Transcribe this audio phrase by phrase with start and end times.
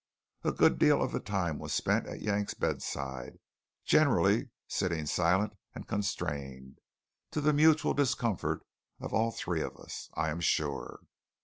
[0.43, 3.37] A good deal of the time we spent at Yank's bedside,
[3.85, 6.79] generally sitting silent and constrained,
[7.29, 8.65] to the mutual discomfort
[8.99, 11.01] of all three of us, I am sure.